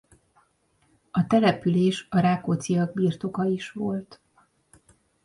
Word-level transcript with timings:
A 1.11 1.27
település 1.27 2.07
a 2.09 2.19
Rákócziak 2.19 2.93
birtoka 2.93 3.43
is 3.45 3.71
volt. 3.71 4.21